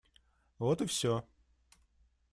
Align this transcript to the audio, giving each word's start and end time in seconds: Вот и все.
Вот 0.57 0.81
и 0.81 0.87
все. 0.87 1.23